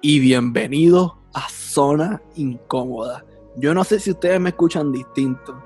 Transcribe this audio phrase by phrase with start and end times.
[0.00, 3.24] y bienvenidos a Zona Incómoda.
[3.56, 5.60] Yo no sé si ustedes me escuchan distinto,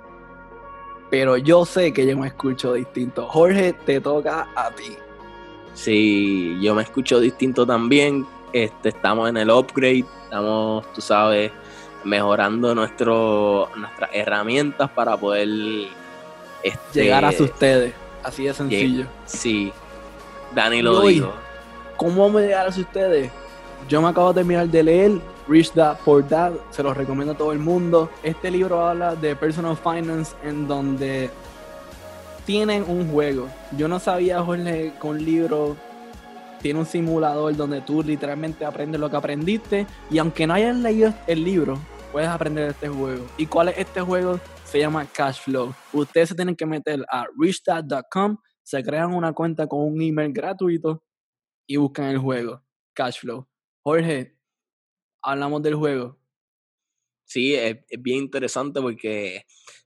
[1.10, 3.26] pero yo sé que yo me escucho distinto.
[3.28, 4.96] Jorge, te toca a ti.
[5.74, 8.26] Sí, yo me escucho distinto también.
[8.54, 11.52] Este, estamos en el upgrade, estamos, tú sabes,
[12.02, 15.48] mejorando nuestro, nuestras herramientas para poder
[16.62, 17.92] este, llegar a ustedes.
[18.22, 19.06] Así de sencillo.
[19.26, 19.72] Sí,
[20.54, 21.34] Dani lo dijo.
[21.98, 23.30] ¿Cómo vamos a llegar a ustedes?
[23.88, 27.36] Yo me acabo de terminar de leer Rich Dad Poor Dad, se los recomiendo a
[27.36, 28.10] todo el mundo.
[28.22, 31.30] Este libro habla de personal finance en donde
[32.46, 33.48] tienen un juego.
[33.76, 35.76] Yo no sabía, Jorge, que un libro
[36.60, 41.12] tiene un simulador donde tú literalmente aprendes lo que aprendiste y aunque no hayas leído
[41.26, 41.78] el libro,
[42.12, 43.26] puedes aprender este juego.
[43.36, 44.38] ¿Y cuál es este juego?
[44.64, 45.74] Se llama Cash Flow.
[45.92, 51.02] Ustedes se tienen que meter a richdad.com, se crean una cuenta con un email gratuito
[51.66, 52.62] y buscan el juego
[52.94, 53.51] Cash Flow.
[53.84, 54.36] Jorge,
[55.22, 56.18] hablamos del juego.
[57.24, 59.44] Sí, es, bien interesante porque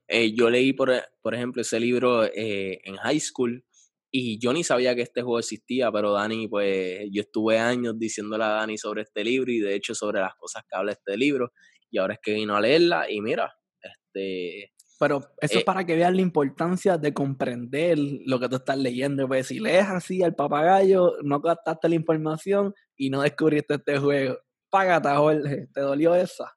[0.09, 3.65] eh, yo leí, por, por, ejemplo, ese libro eh, en high school
[4.11, 8.45] y yo ni sabía que este juego existía, pero Dani, pues yo estuve años diciéndole
[8.45, 11.53] a Dani sobre este libro y de hecho sobre las cosas que habla este libro
[11.91, 14.73] y ahora es que vino a leerla y mira, este...
[14.99, 18.79] Pero eso es eh para que veas la importancia de comprender lo que tú estás
[18.79, 19.29] leyendo.
[19.29, 24.39] Pues si lees así al papagayo, no captaste la información y no descubriste este juego.
[24.71, 25.69] Págate, Jorge.
[25.73, 26.57] ¿Te dolió esa?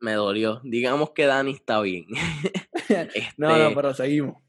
[0.00, 0.60] Me dolió.
[0.64, 2.06] Digamos que Dani está bien.
[3.38, 4.42] no, no, este pero seguimos.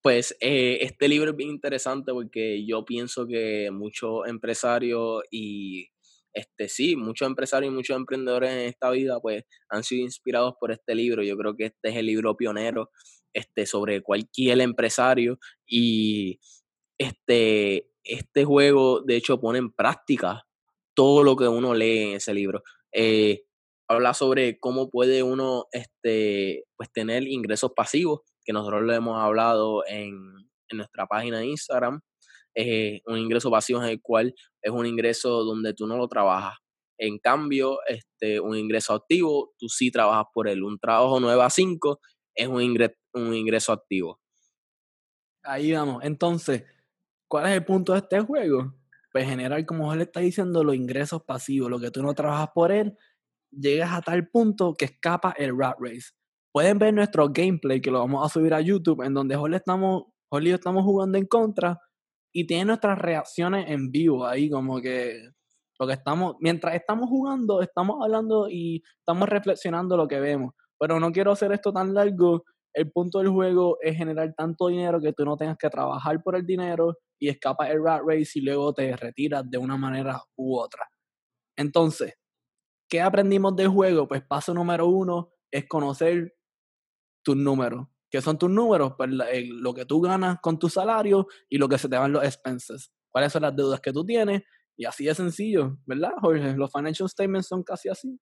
[0.00, 5.88] Pues eh, este libro es bien interesante porque yo pienso que muchos empresarios y
[6.36, 10.70] este sí, muchos empresarios y muchos emprendedores en esta vida pues han sido inspirados por
[10.70, 11.22] este libro.
[11.22, 12.90] Yo creo que este es el libro pionero
[13.32, 16.38] este, sobre cualquier empresario y
[16.98, 20.46] este, este juego de hecho pone en práctica
[20.94, 22.62] todo lo que uno lee en ese libro.
[22.92, 23.44] Eh,
[23.88, 29.86] habla sobre cómo puede uno este, pues tener ingresos pasivos, que nosotros lo hemos hablado
[29.86, 30.12] en,
[30.68, 32.00] en nuestra página de Instagram.
[32.58, 36.56] Eh, un ingreso pasivo en el cual es un ingreso donde tú no lo trabajas.
[36.98, 40.62] En cambio, este, un ingreso activo, tú sí trabajas por él.
[40.62, 42.00] Un trabajo 9 a 5
[42.34, 44.18] es un, ingreso, un ingreso activo.
[45.42, 46.02] Ahí vamos.
[46.02, 46.64] Entonces,
[47.28, 48.72] ¿cuál es el punto de este juego?
[49.12, 52.72] Pues generar, como él está diciendo, los ingresos pasivos, lo que tú no trabajas por
[52.72, 52.96] él,
[53.50, 56.12] llegas a tal punto que escapa el rat race.
[56.52, 60.04] Pueden ver nuestro gameplay que lo vamos a subir a YouTube, en donde Jorge estamos,
[60.32, 61.78] y estamos jugando en contra
[62.36, 65.30] y tiene nuestras reacciones en vivo ahí, como que
[65.80, 70.52] lo que estamos, mientras estamos jugando, estamos hablando y estamos reflexionando lo que vemos.
[70.78, 72.44] Pero no quiero hacer esto tan largo.
[72.74, 76.36] El punto del juego es generar tanto dinero que tú no tengas que trabajar por
[76.36, 80.58] el dinero y escapas el rat race y luego te retiras de una manera u
[80.58, 80.86] otra.
[81.56, 82.18] Entonces,
[82.86, 84.06] ¿qué aprendimos del juego?
[84.06, 86.34] Pues paso número uno es conocer
[87.24, 87.86] tus números.
[88.10, 88.94] ¿Qué son tus números?
[88.96, 92.24] Pues lo que tú ganas con tu salario y lo que se te van los
[92.24, 92.92] expenses.
[93.10, 94.42] ¿Cuáles son las deudas que tú tienes?
[94.76, 96.54] Y así de sencillo, ¿verdad, Jorge?
[96.56, 98.18] Los financial statements son casi así.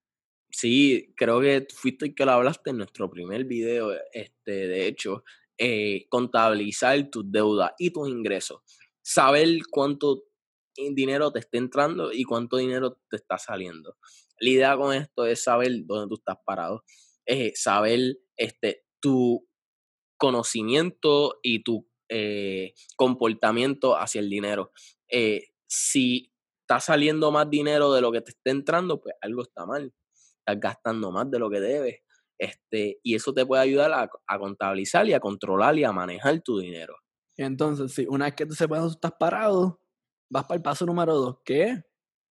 [0.51, 5.25] Sí, creo que fuiste el que lo hablaste en nuestro primer video, este, de hecho,
[5.59, 8.61] eh, contabilizar tus deudas y tus ingresos.
[9.03, 10.23] Saber cuánto
[10.93, 13.97] dinero te está entrando y cuánto dinero te está saliendo.
[14.39, 16.85] La idea con esto es saber dónde tú estás parado,
[17.27, 19.47] es saber este, tu
[20.17, 24.73] conocimiento y tu eh, comportamiento hacia el dinero.
[25.09, 29.67] Eh, si está saliendo más dinero de lo que te está entrando, pues algo está
[29.67, 29.93] mal.
[30.39, 32.01] Estás gastando más de lo que debes.
[32.39, 36.41] Este, y eso te puede ayudar a, a contabilizar y a controlar y a manejar
[36.41, 36.97] tu dinero.
[37.37, 39.81] Entonces, si una vez que tú sepas estás parado,
[40.31, 41.85] vas para el paso número dos, que es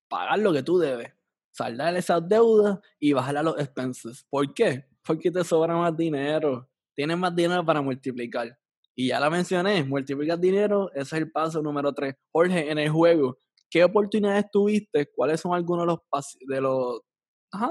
[0.09, 1.13] pagar lo que tú debes,
[1.51, 4.25] saldar esas deudas y bajar a los expenses.
[4.29, 4.85] ¿Por qué?
[5.03, 8.57] Porque te sobra más dinero, tienes más dinero para multiplicar.
[8.95, 12.15] Y ya la mencioné, multiplicar dinero, ese es el paso número tres.
[12.31, 13.39] Jorge, en el juego,
[13.69, 15.09] ¿qué oportunidades tuviste?
[15.15, 17.01] ¿Cuáles son algunos de los, de los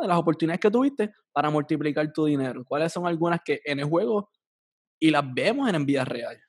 [0.07, 2.65] las oportunidades que tuviste para multiplicar tu dinero?
[2.67, 4.31] ¿Cuáles son algunas que en el juego
[4.99, 6.41] y las vemos en vida real?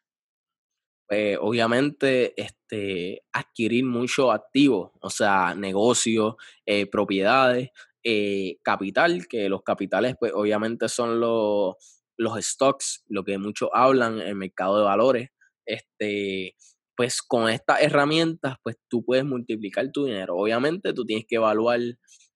[1.08, 6.36] Pues, obviamente este, adquirir muchos activos, o sea, negocios,
[6.66, 7.70] eh, propiedades,
[8.04, 11.76] eh, capital, que los capitales pues obviamente son los,
[12.18, 15.30] los stocks, lo que muchos hablan el mercado de valores.
[15.66, 16.56] Este,
[16.96, 20.36] pues con estas herramientas pues tú puedes multiplicar tu dinero.
[20.36, 21.80] Obviamente tú tienes que evaluar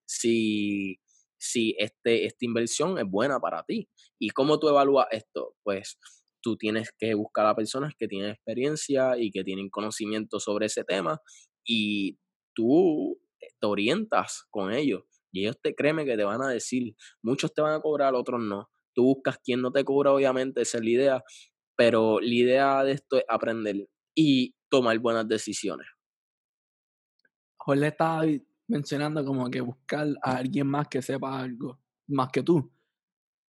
[0.05, 0.99] si,
[1.37, 3.89] si este, esta inversión es buena para ti.
[4.19, 5.55] ¿Y cómo tú evalúas esto?
[5.63, 5.97] Pues
[6.41, 10.83] tú tienes que buscar a personas que tienen experiencia y que tienen conocimiento sobre ese
[10.83, 11.19] tema
[11.65, 12.17] y
[12.53, 13.19] tú
[13.59, 15.03] te orientas con ellos.
[15.31, 18.41] Y ellos te créeme que te van a decir, muchos te van a cobrar, otros
[18.41, 18.69] no.
[18.97, 21.23] Tú buscas quien no te cobra, obviamente, esa es la idea,
[21.75, 25.85] pero la idea de esto es aprender y tomar buenas decisiones.
[27.59, 28.23] Jorge estaba
[28.67, 32.73] mencionando como que buscar a alguien más que sepa algo, más que tú.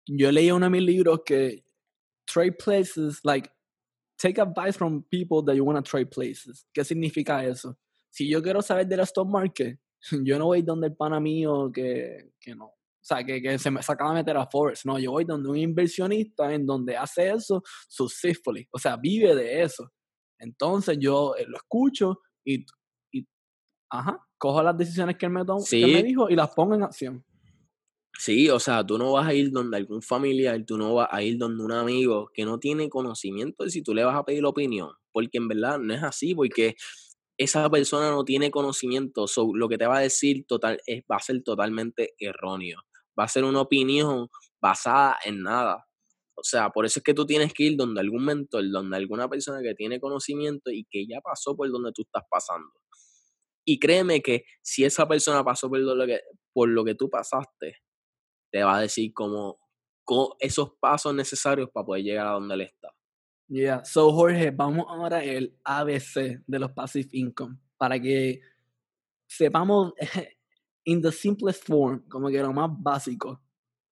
[0.06, 1.62] Yo leí uno de mis libros que
[2.24, 3.50] trade places, like,
[4.16, 6.66] take advice from people that you want to trade places.
[6.72, 7.78] ¿Qué significa eso?
[8.08, 9.78] Si yo quiero saber de la stock market,
[10.24, 12.72] yo no voy donde el pana mío que, que no.
[13.04, 14.86] O sea, que, que se me sacaba a meter a Forex.
[14.86, 18.66] No, yo voy donde un inversionista en donde hace eso successfully.
[18.70, 19.92] O sea, vive de eso.
[20.38, 22.64] Entonces yo eh, lo escucho y,
[23.12, 23.26] y
[23.90, 27.22] ajá, cojo las decisiones que él me, que me dijo y las pongo en acción.
[28.18, 31.22] Sí, o sea, tú no vas a ir donde algún familiar, tú no vas a
[31.22, 34.46] ir donde un amigo que no tiene conocimiento de si tú le vas a pedir
[34.46, 36.74] opinión, porque en verdad no es así, porque
[37.36, 41.16] esa persona no tiene conocimiento, so, lo que te va a decir total, es, va
[41.16, 42.82] a ser totalmente erróneo,
[43.18, 44.28] va a ser una opinión
[44.60, 45.86] basada en nada.
[46.36, 49.28] O sea, por eso es que tú tienes que ir donde algún mentor, donde alguna
[49.28, 52.72] persona que tiene conocimiento y que ya pasó por donde tú estás pasando.
[53.64, 56.20] Y créeme que si esa persona pasó por lo que,
[56.52, 57.78] por lo que tú pasaste,
[58.50, 59.58] te va a decir cómo,
[60.38, 62.88] esos pasos necesarios para poder llegar a donde él está.
[63.48, 68.40] Yeah, so Jorge, vamos ahora al ABC de los passive income para que
[69.26, 69.92] sepamos
[70.84, 73.42] in the simplest form, como que lo más básico,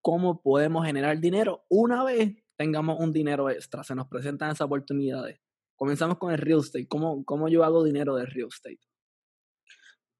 [0.01, 5.39] cómo podemos generar dinero una vez tengamos un dinero extra, se nos presentan esas oportunidades.
[5.75, 6.87] Comenzamos con el real estate.
[6.87, 8.79] ¿Cómo, cómo yo hago dinero de real estate?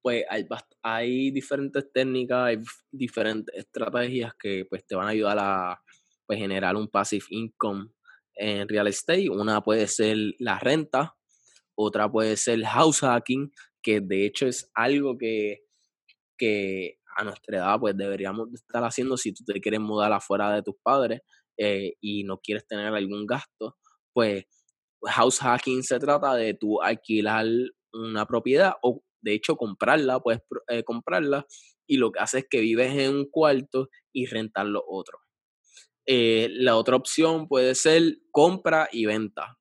[0.02, 0.46] Pues hay,
[0.82, 2.58] hay diferentes técnicas, hay
[2.90, 5.80] diferentes estrategias que pues, te van a ayudar a
[6.26, 7.88] pues, generar un passive income
[8.34, 9.30] en real estate.
[9.30, 11.16] Una puede ser la renta,
[11.74, 13.50] otra puede ser house hacking,
[13.80, 15.64] que de hecho es algo que,
[16.36, 20.62] que a nuestra edad pues deberíamos estar haciendo si tú te quieres mudar afuera de
[20.62, 21.20] tus padres
[21.56, 23.76] eh, y no quieres tener algún gasto,
[24.12, 24.44] pues
[25.04, 27.46] house hacking se trata de tú alquilar
[27.92, 31.46] una propiedad o de hecho comprarla, puedes eh, comprarla
[31.86, 35.20] y lo que hace es que vives en un cuarto y rentar los otros.
[36.06, 39.58] Eh, la otra opción puede ser compra y venta.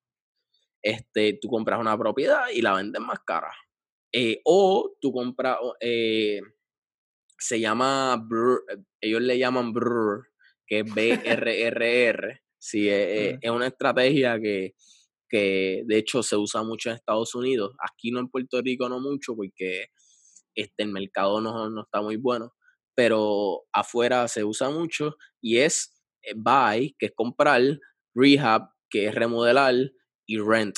[0.81, 3.53] Este, tú compras una propiedad y la vendes más cara.
[4.43, 5.57] o tú compras,
[7.43, 8.25] se llama,
[9.01, 10.27] ellos le llaman brr,
[10.65, 12.41] que es BRRR.
[12.57, 14.73] sí, es, es, una estrategia que,
[15.29, 17.75] que de hecho se usa mucho en Estados Unidos.
[17.79, 19.87] Aquí no en Puerto Rico no mucho porque
[20.55, 22.53] este, el mercado no, no está muy bueno,
[22.95, 27.61] pero afuera se usa mucho y es eh, buy, que es comprar,
[28.15, 29.75] rehab, que es remodelar,
[30.25, 30.77] y rent,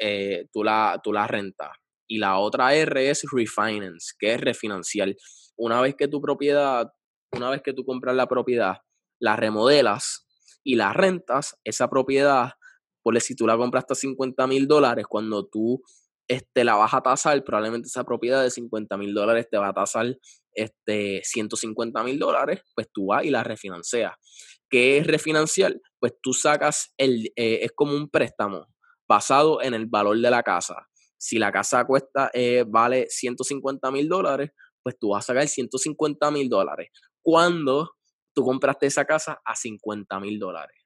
[0.00, 1.70] eh, tú, la, tú la rentas.
[2.08, 5.14] Y la otra R es refinance, que es refinanciar.
[5.60, 6.90] Una vez que tu propiedad,
[7.32, 8.78] una vez que tú compras la propiedad,
[9.20, 10.26] la remodelas
[10.64, 12.52] y la rentas, esa propiedad,
[13.02, 15.82] por si tú la compraste a 50 mil dólares, cuando tú
[16.26, 19.74] este, la vas a tasar, probablemente esa propiedad de 50 mil dólares te va a
[19.74, 20.16] tasar
[20.54, 24.14] este, 150 mil dólares, pues tú vas y la refinancias.
[24.70, 25.74] ¿Qué es refinanciar?
[25.98, 28.66] Pues tú sacas, el, eh, es como un préstamo
[29.06, 30.88] basado en el valor de la casa.
[31.18, 34.52] Si la casa cuesta, eh, vale 150 mil dólares,
[34.82, 36.90] pues tú vas a sacar 150 mil dólares.
[37.22, 37.96] Cuando
[38.34, 40.76] tú compraste esa casa a 50 mil dólares.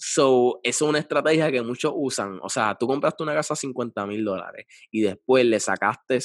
[0.00, 2.38] So, eso es una estrategia que muchos usan.
[2.42, 6.20] O sea, tú compraste una casa a 50 mil dólares y después le sacaste,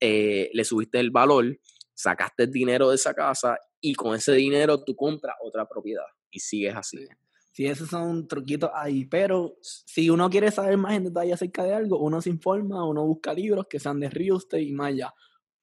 [0.00, 1.58] eh, le subiste el valor,
[1.94, 6.40] sacaste el dinero de esa casa y con ese dinero tú compras otra propiedad y
[6.40, 7.06] sigues así.
[7.52, 11.72] Sí, esos son truquitos ahí, pero si uno quiere saber más en detalle acerca de
[11.72, 15.14] algo, uno se informa, uno busca libros que sean de real estate y más allá.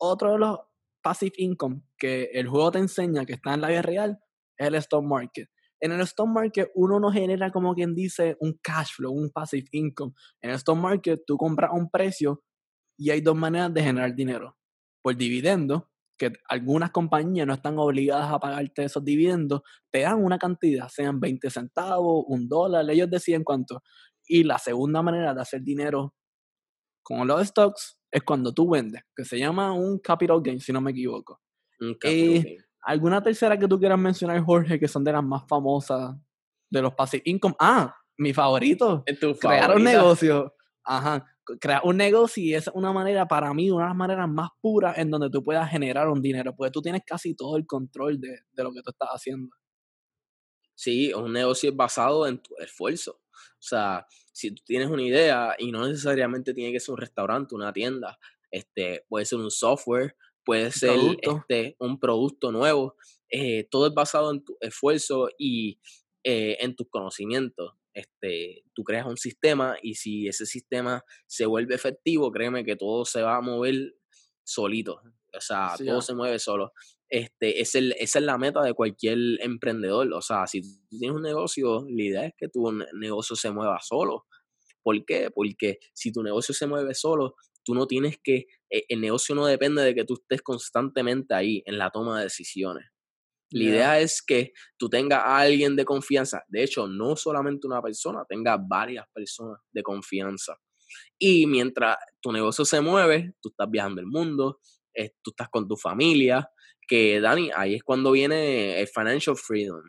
[0.05, 0.59] Otro de los
[1.01, 4.19] passive income que el juego te enseña que está en la vida real
[4.57, 5.49] es el stock market.
[5.79, 9.65] En el stock market uno no genera como quien dice un cash flow, un passive
[9.71, 10.11] income.
[10.41, 12.43] En el stock market tú compras un precio
[12.97, 14.57] y hay dos maneras de generar dinero.
[15.01, 20.37] Por dividendo, que algunas compañías no están obligadas a pagarte esos dividendos, te dan una
[20.37, 23.81] cantidad, sean 20 centavos, un dólar, ellos deciden cuánto.
[24.27, 26.13] Y la segunda manera de hacer dinero
[27.03, 30.81] con los stocks es cuando tú vendes, que se llama un capital gain, si no
[30.81, 31.39] me equivoco.
[32.03, 36.15] Eh, ¿Alguna tercera que tú quieras mencionar, Jorge, que son de las más famosas
[36.69, 37.55] de los passive income?
[37.59, 39.03] Ah, mi favorito.
[39.39, 40.53] crear un negocio.
[40.83, 41.25] Ajá
[41.59, 44.97] crear un negocio y es una manera, para mí, una de las maneras más puras
[44.97, 48.39] en donde tú puedas generar un dinero, porque tú tienes casi todo el control de,
[48.51, 49.49] de lo que tú estás haciendo.
[50.75, 53.21] Sí, un negocio es basado en tu esfuerzo.
[53.31, 57.55] O sea, si tú tienes una idea y no necesariamente tiene que ser un restaurante,
[57.55, 58.19] una tienda,
[58.51, 62.95] este, puede ser un software, puede ser este, un producto nuevo.
[63.29, 65.79] Eh, todo es basado en tu esfuerzo y
[66.23, 67.73] eh, en tus conocimientos.
[67.93, 73.05] Este, tú creas un sistema y si ese sistema se vuelve efectivo, créeme que todo
[73.05, 73.95] se va a mover
[74.43, 75.01] solito.
[75.35, 76.73] O sea, todo se mueve solo.
[77.13, 80.11] Este, es el, esa es la meta de cualquier emprendedor.
[80.13, 83.77] O sea, si tú tienes un negocio, la idea es que tu negocio se mueva
[83.83, 84.25] solo.
[84.81, 85.29] ¿Por qué?
[85.29, 89.45] Porque si tu negocio se mueve solo, tú no tienes que, e, el negocio no
[89.45, 92.83] depende de que tú estés constantemente ahí en la toma de decisiones.
[93.51, 96.41] La idea es que tú tengas a alguien de confianza.
[96.47, 100.57] De hecho, no solamente una persona, tenga varias personas de confianza.
[101.19, 104.59] Y mientras tu negocio se mueve, tú estás viajando el mundo,
[105.21, 106.49] tú estás con tu familia,
[106.87, 109.83] que Dani, ahí es cuando viene el financial freedom.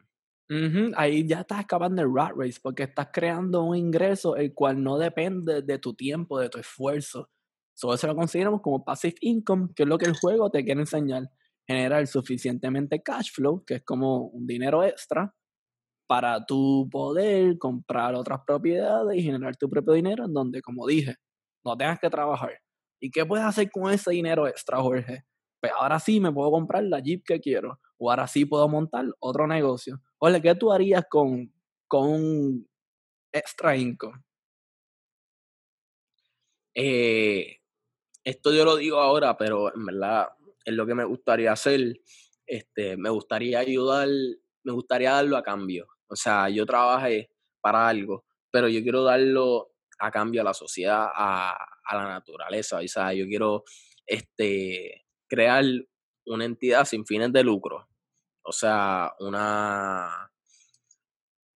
[0.97, 4.99] Ahí ya estás acabando el rat race porque estás creando un ingreso el cual no
[4.99, 7.31] depende de tu tiempo, de tu esfuerzo.
[7.75, 10.81] Solo se lo consideramos como passive income, que es lo que el juego te quiere
[10.81, 11.25] enseñar.
[11.67, 15.35] Generar suficientemente cash flow, que es como un dinero extra,
[16.07, 21.17] para tu poder comprar otras propiedades y generar tu propio dinero en donde, como dije,
[21.65, 22.61] no tengas que trabajar.
[23.01, 25.25] ¿Y qué puedes hacer con ese dinero extra, Jorge?
[25.65, 27.81] Pues ahora sí me puedo comprar la Jeep que quiero.
[27.97, 29.99] O ahora sí puedo montar otro negocio.
[30.19, 31.51] Oye, ¿qué tú harías con,
[31.89, 32.69] con un
[33.33, 34.23] extra income?
[36.75, 37.63] Eh,
[38.23, 40.29] esto yo lo digo ahora, pero en verdad
[40.67, 41.99] es lo que me gustaría hacer.
[42.47, 44.09] Este, me gustaría ayudar,
[44.65, 45.89] me gustaría darlo a cambio.
[46.09, 47.31] O sea, yo trabajé
[47.63, 51.57] para algo, pero yo quiero darlo a cambio a la sociedad, a,
[51.87, 52.81] a la naturaleza.
[52.81, 53.65] O sea, yo quiero
[54.05, 55.04] este,
[55.35, 55.65] crear
[56.27, 57.89] una entidad sin fines de lucro.
[58.43, 60.31] O sea, una...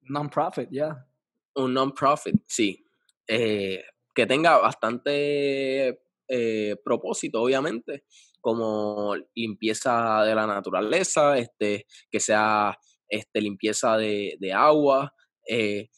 [0.02, 1.06] Non-profit, ya.
[1.54, 2.84] Un non-profit, sí.
[3.26, 8.04] Eh, que tenga bastante eh, propósito, obviamente,
[8.40, 12.76] como limpieza de la naturaleza, este, que sea
[13.08, 15.14] este, limpieza de, de agua.
[15.46, 15.90] Eh,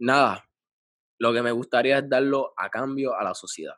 [0.00, 0.44] nada,
[1.18, 3.76] lo que me gustaría es darlo a cambio a la sociedad.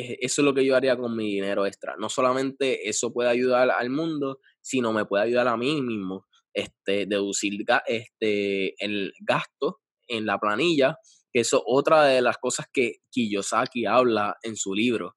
[0.00, 1.96] Eso es lo que yo haría con mi dinero extra.
[1.98, 6.24] No solamente eso puede ayudar al mundo, sino me puede ayudar a mí mismo.
[6.54, 10.96] Este, deducir este, el gasto en la planilla,
[11.32, 15.16] que eso es otra de las cosas que Kiyosaki habla en su libro.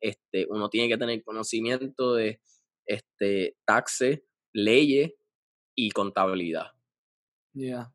[0.00, 2.40] Este, uno tiene que tener conocimiento de
[2.86, 4.20] este, taxes,
[4.52, 5.12] leyes
[5.76, 6.72] y contabilidad.
[7.54, 7.92] Ya,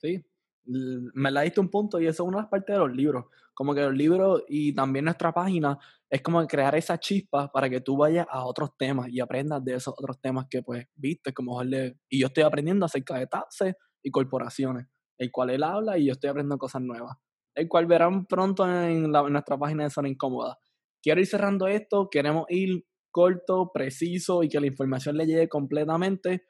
[0.00, 0.24] sí.
[0.64, 3.26] Me la diste un punto y eso es una parte de los libros.
[3.54, 7.80] Como que los libros y también nuestra página es como crear esa chispa para que
[7.80, 11.60] tú vayas a otros temas y aprendas de esos otros temas que pues viste, como
[11.62, 14.86] él y yo estoy aprendiendo acerca de taxes y corporaciones,
[15.18, 17.16] el cual él habla y yo estoy aprendiendo cosas nuevas,
[17.54, 20.58] el cual verán pronto en, en nuestra página de Zona Incómoda.
[21.02, 26.44] Quiero ir cerrando esto, queremos ir corto, preciso y que la información le llegue completamente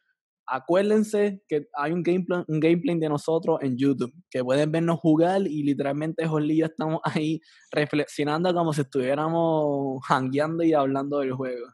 [0.51, 5.43] acuérdense que hay un gameplay, un gameplay de nosotros en YouTube, que pueden vernos jugar
[5.47, 7.41] y literalmente Jorge y yo estamos ahí
[7.71, 11.67] reflexionando como si estuviéramos hangueando y hablando del juego.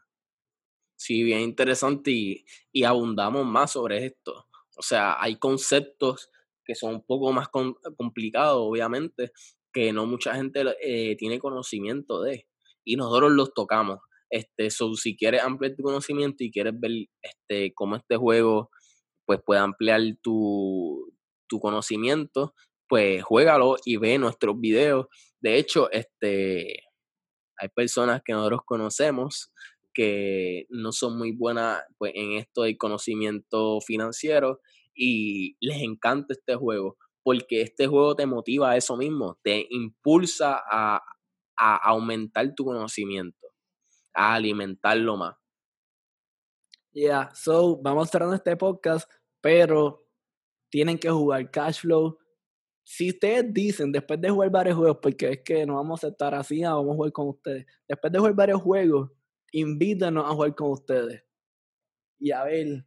[0.95, 4.47] Sí, bien interesante y, y abundamos más sobre esto.
[4.77, 6.29] O sea, hay conceptos
[6.63, 9.31] que son un poco más complicados, obviamente,
[9.71, 12.47] que no mucha gente eh, tiene conocimiento de.
[12.83, 13.99] Y nosotros los tocamos.
[14.29, 16.91] Este, so, si quieres ampliar tu conocimiento y quieres ver
[17.21, 18.69] este, cómo este juego
[19.25, 21.13] pues, puede ampliar tu,
[21.47, 22.53] tu conocimiento,
[22.87, 25.07] pues juégalo y ve nuestros videos.
[25.39, 26.83] De hecho, este,
[27.57, 29.51] hay personas que nosotros conocemos
[29.93, 34.59] que no son muy buenas pues, en esto del conocimiento financiero
[34.93, 40.61] y les encanta este juego, porque este juego te motiva a eso mismo, te impulsa
[40.69, 41.01] a,
[41.57, 43.46] a aumentar tu conocimiento
[44.17, 45.35] alimentarlo más.
[46.91, 49.09] Yeah, so vamos cerrando este podcast,
[49.39, 50.03] pero
[50.71, 52.17] tienen que jugar cash flow.
[52.83, 56.33] Si ustedes dicen, después de jugar varios juegos, porque es que no vamos a estar
[56.33, 57.65] así, ah, vamos a jugar con ustedes.
[57.87, 59.11] Después de jugar varios juegos,
[59.51, 61.23] invítenos a jugar con ustedes.
[62.19, 62.85] Y a ver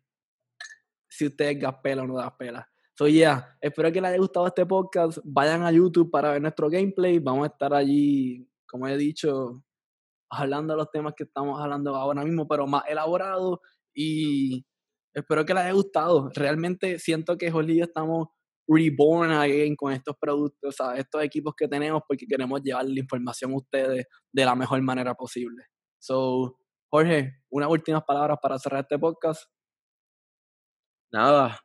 [1.09, 2.65] si ustedes gaspelan o no gaspelan.
[2.95, 5.19] So, yeah, espero que les haya gustado este podcast.
[5.25, 7.19] Vayan a YouTube para ver nuestro gameplay.
[7.19, 9.63] Vamos a estar allí, como he dicho,
[10.31, 13.61] hablando de los temas que estamos hablando ahora mismo, pero más elaborado
[13.95, 14.65] y
[15.15, 16.31] espero que les haya gustado.
[16.35, 18.29] Realmente siento que Jorge estamos
[18.69, 23.53] reborn again con estos productos, o estos equipos que tenemos porque queremos llevar la información
[23.53, 25.65] a ustedes de la mejor manera posible.
[25.99, 26.57] So,
[26.89, 29.51] Jorge, unas últimas palabras para cerrar este podcast.
[31.13, 31.59] Nada,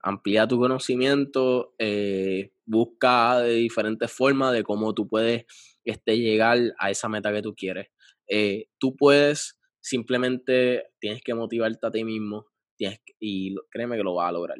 [0.00, 5.44] amplía tu conocimiento, eh, busca de diferentes formas de cómo tú puedes
[5.84, 7.88] este, llegar a esa meta que tú quieres.
[8.28, 14.14] Eh, tú puedes, simplemente tienes que motivarte a ti mismo tienes y créeme que lo
[14.14, 14.58] vas a lograr.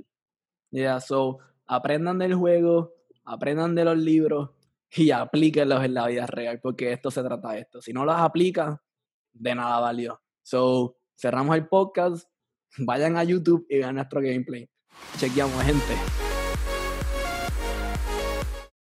[0.70, 2.94] Yeah, so aprendan del juego,
[3.24, 4.50] aprendan de los libros
[4.90, 7.80] y aplíquenlos en la vida real, porque esto se trata de esto.
[7.80, 8.78] Si no los aplicas,
[9.32, 10.20] de nada valió.
[10.42, 12.28] So, cerramos el podcast,
[12.78, 14.68] vayan a YouTube y vean nuestro gameplay.
[15.18, 16.33] Chequeamos, gente.